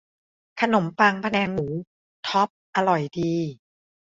[0.61, 1.67] ขนมปังพะแนงหมู
[2.27, 3.33] ท็อปส์ อร่อยดี